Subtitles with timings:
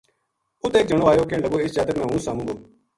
[0.63, 2.55] اُت ایک جنو آیو کہن لگو اس جاتک نا ہوں ساموں گو